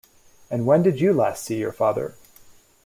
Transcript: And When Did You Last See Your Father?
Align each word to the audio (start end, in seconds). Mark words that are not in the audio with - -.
And 0.49 0.65
When 0.65 0.81
Did 0.81 0.99
You 0.99 1.13
Last 1.13 1.43
See 1.43 1.59
Your 1.59 1.71
Father? 1.71 2.15